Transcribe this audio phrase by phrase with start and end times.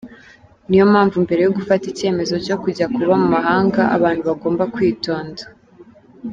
[0.67, 5.43] Niyo mpamvu mbere yo gufata icyemezo cyo kujya kuba mu mahanga, abantu bagomba kwitonda.